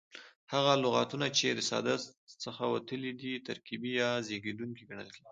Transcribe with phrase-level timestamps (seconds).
[0.53, 1.95] هغه لغتونه، چي د ساده
[2.43, 5.29] څخه وتلي دي ترکیبي یا زېږېدونکي کڼل کیږي.